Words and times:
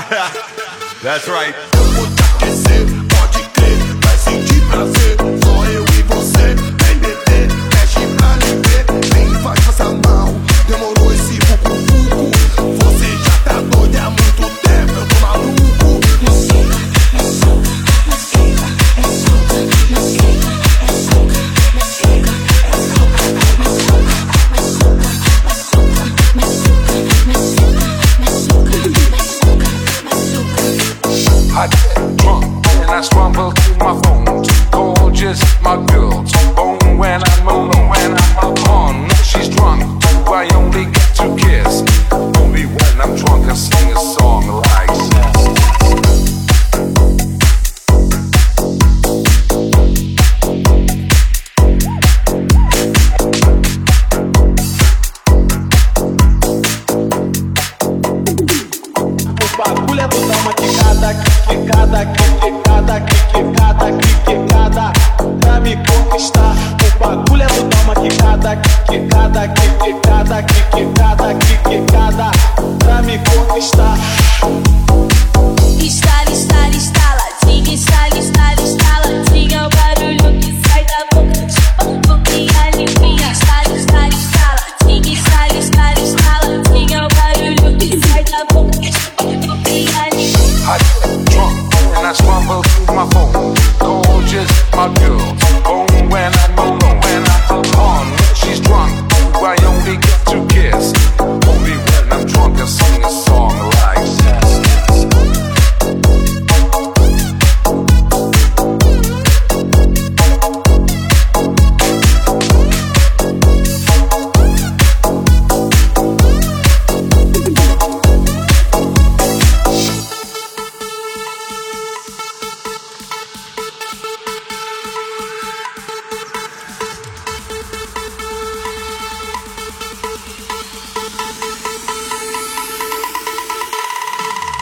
That's 1.02 1.28
right. 1.28 1.54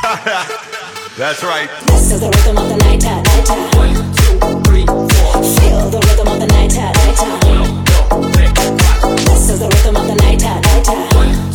That's 1.19 1.45
right. 1.45 1.69
This 1.87 2.13
is 2.13 2.21
the 2.21 2.31
rhythm 2.31 2.57
of 2.57 2.67
the 2.71 2.77
night. 2.79 3.03
Night. 3.03 3.27
One, 3.77 3.93
two, 4.17 4.41
three, 4.65 4.87
four. 4.87 5.05
Feel 5.45 5.91
the 5.91 6.01
rhythm 6.01 6.29
of 6.29 6.41
the 6.41 6.47
night. 6.47 6.73
Night 6.73 7.19
This 9.27 9.51
is 9.51 9.59
the 9.61 9.69
rhythm 9.69 9.97
of 9.97 10.07
the 10.07 10.15
night. 10.15 10.41
Night 10.41 11.48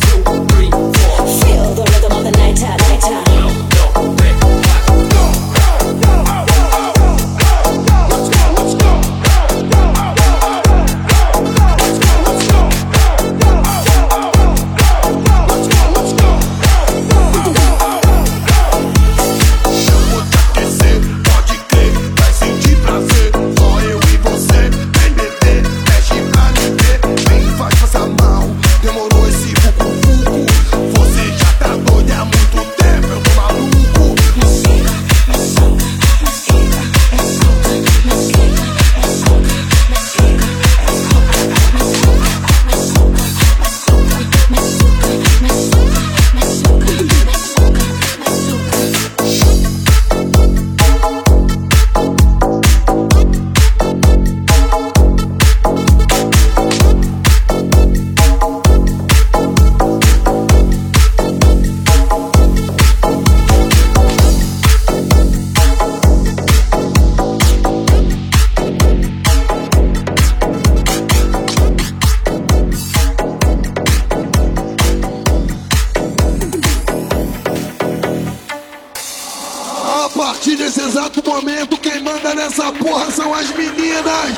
partir 80.34 80.56
desse 80.56 80.80
exato 80.80 81.22
momento, 81.24 81.76
quem 81.78 82.02
manda 82.02 82.34
nessa 82.34 82.72
porra 82.72 83.08
são 83.10 83.32
as 83.32 83.50
meninas 83.54 84.32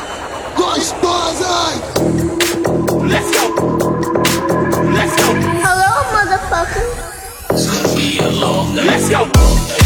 gostosas. 0.54 1.80
Let's 3.02 3.30
go. 3.30 3.46
Let's 4.92 5.16
go. 5.16 5.32
Hello, 5.62 6.04
motherfucker. 6.12 6.84
It's 7.50 7.66
gonna 7.66 7.94
be 7.96 8.18
a 8.18 8.28
long 8.28 8.74
night. 8.74 8.86
Let's 8.86 9.08
go. 9.08 9.85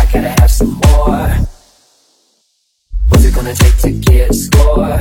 I 0.00 0.04
gotta 0.06 0.30
have 0.40 0.50
some 0.50 0.80
more? 0.86 1.28
What's 3.08 3.24
it 3.24 3.34
gonna 3.34 3.54
take 3.54 3.76
to 3.78 3.90
get 3.90 4.30
a 4.30 4.32
score? 4.32 4.98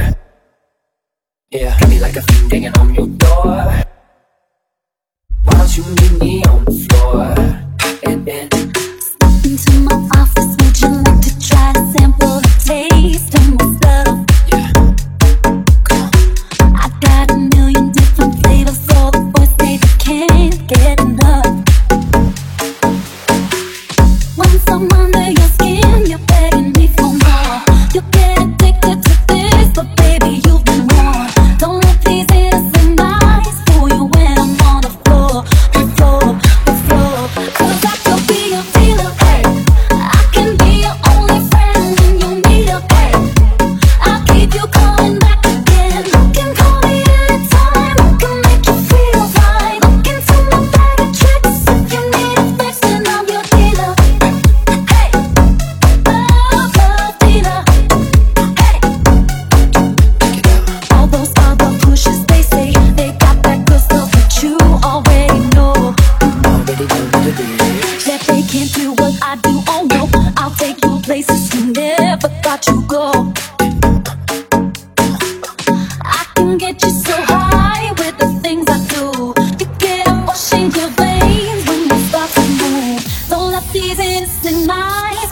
Yeah, 1.52 1.80
got 1.80 1.90
me 1.90 2.00
like 2.02 2.18
a 2.18 2.22
fiend 2.22 2.50
banging 2.50 2.78
on 2.78 2.94
your 2.94 3.08
door. 3.08 3.82
Why 5.44 5.54
don't 5.54 5.78
you 5.78 5.84
meet 5.86 6.22
me 6.22 6.44
on 6.44 6.66
the 6.66 6.72
floor? 6.86 7.34
And 8.04 8.26
then 8.26 8.50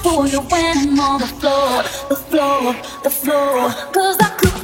pull 0.07 0.27
you 0.27 0.39
in 0.39 0.99
on 0.99 1.19
the 1.19 1.27
floor, 1.39 1.83
the 2.09 2.15
floor, 2.15 2.73
the 3.03 3.09
floor. 3.09 3.69
Cause 3.91 4.17
I 4.19 4.29
could 4.37 4.56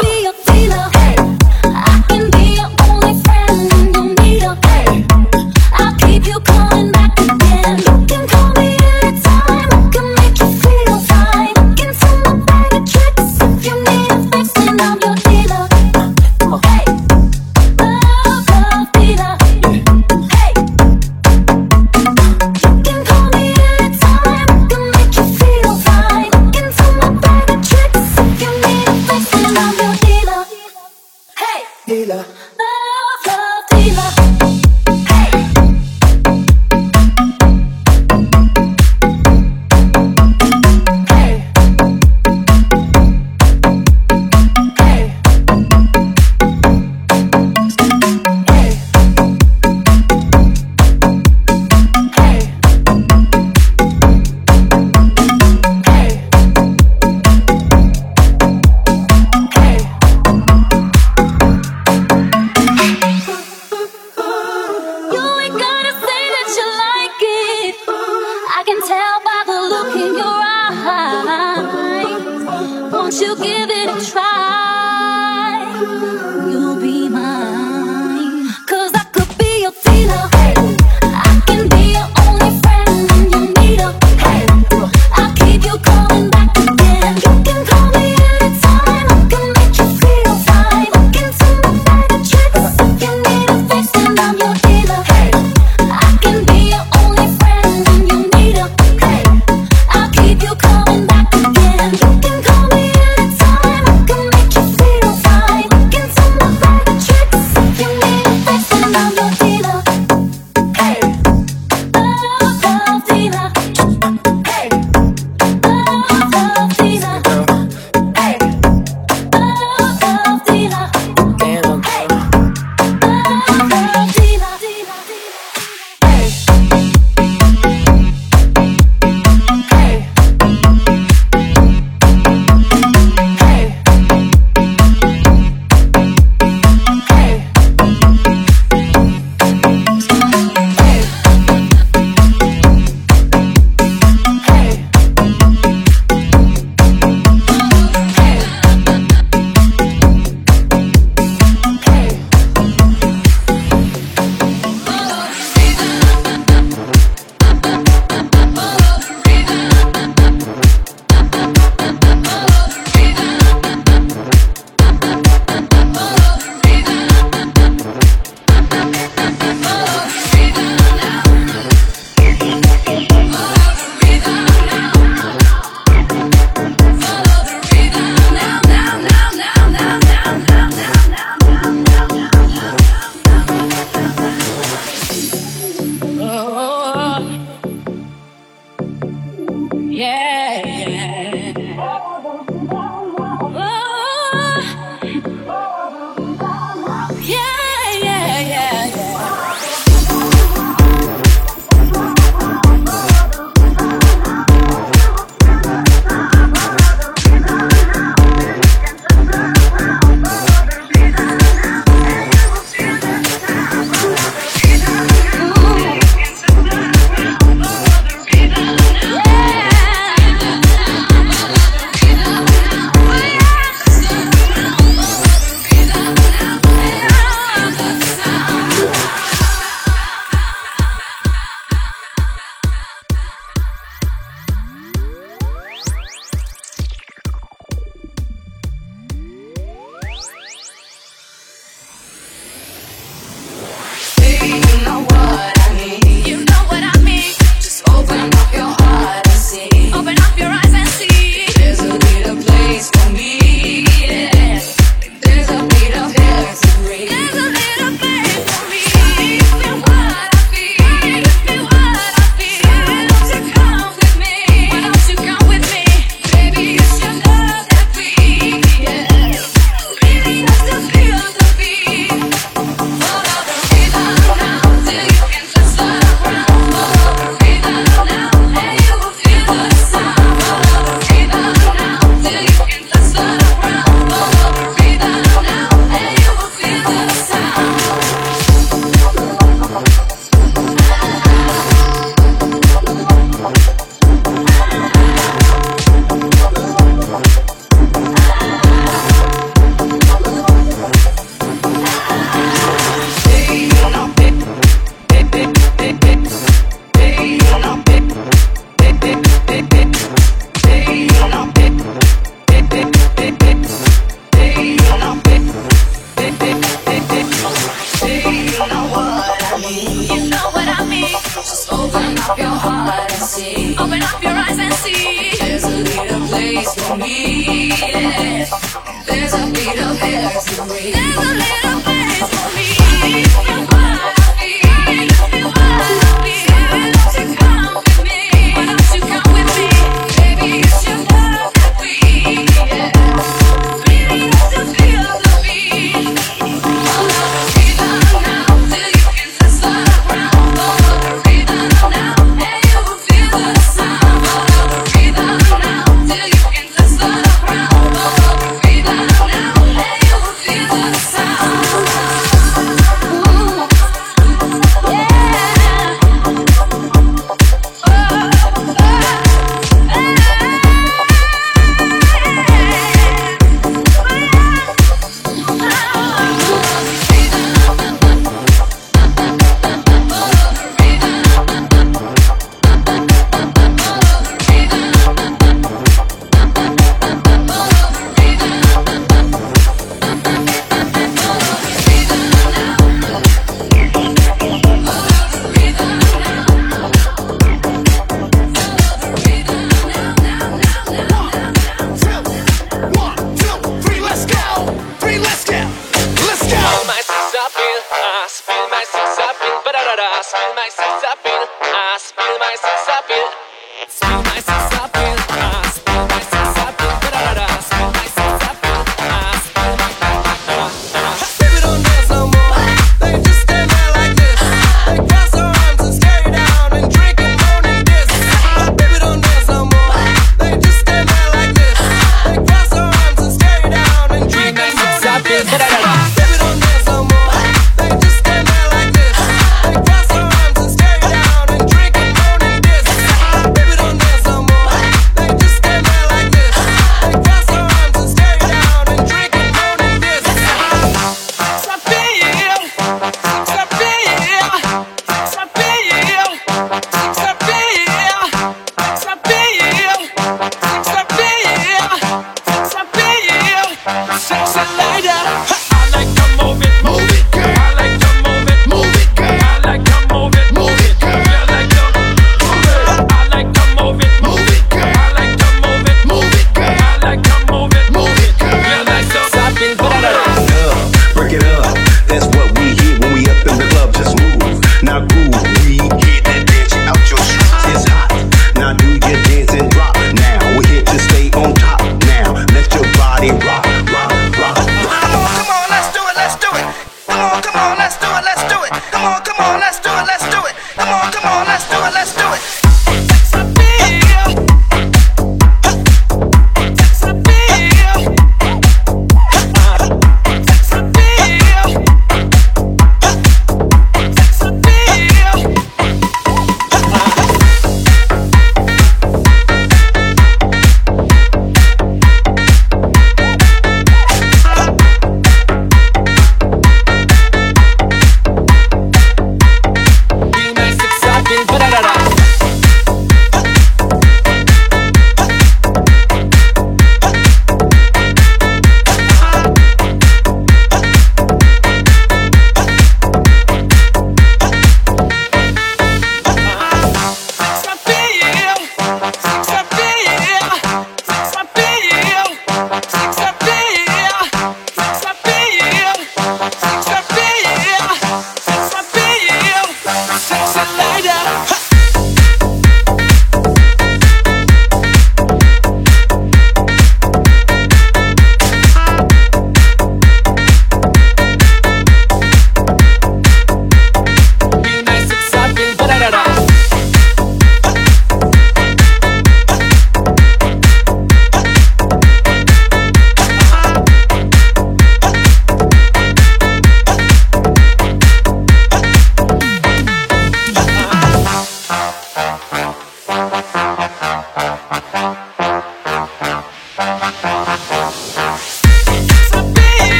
Never 330.04 331.43